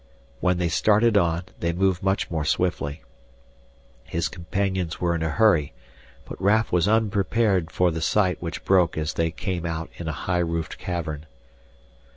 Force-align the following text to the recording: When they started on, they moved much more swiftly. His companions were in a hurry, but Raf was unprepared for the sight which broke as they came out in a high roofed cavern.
When 0.39 0.57
they 0.57 0.67
started 0.67 1.15
on, 1.15 1.43
they 1.59 1.73
moved 1.73 2.01
much 2.01 2.31
more 2.31 2.43
swiftly. 2.43 3.03
His 4.03 4.29
companions 4.29 4.99
were 4.99 5.13
in 5.13 5.21
a 5.21 5.29
hurry, 5.29 5.73
but 6.25 6.41
Raf 6.41 6.71
was 6.71 6.87
unprepared 6.87 7.69
for 7.69 7.91
the 7.91 8.01
sight 8.01 8.41
which 8.41 8.65
broke 8.65 8.97
as 8.97 9.13
they 9.13 9.29
came 9.29 9.63
out 9.63 9.91
in 9.97 10.07
a 10.07 10.11
high 10.25 10.39
roofed 10.39 10.79
cavern. 10.79 11.27